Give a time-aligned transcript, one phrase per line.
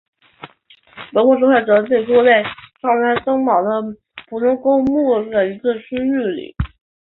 [1.13, 2.41] 德国受害者起初被
[2.81, 3.69] 葬在登堡的
[4.27, 5.99] 普通公墓的一个区域
[6.35, 6.55] 内。